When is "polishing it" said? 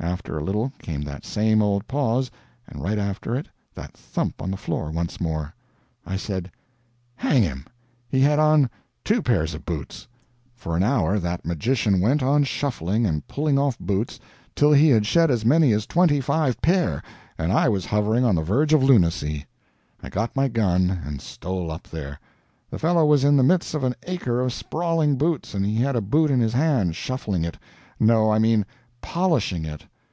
29.00-29.86